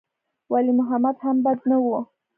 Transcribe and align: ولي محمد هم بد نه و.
ولي 0.51 0.71
محمد 0.79 1.15
هم 1.25 1.35
بد 1.45 1.59
نه 1.69 1.77
و. 1.83 1.87